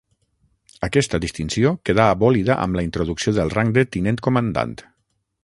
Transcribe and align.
Aquesta 0.87 1.19
distinció 1.25 1.73
quedà 1.89 2.07
abolida 2.15 2.57
amb 2.65 2.79
la 2.81 2.85
introducció 2.87 3.35
del 3.37 3.53
rang 3.59 3.75
de 3.77 3.85
Tinent-Comandant. 3.97 4.77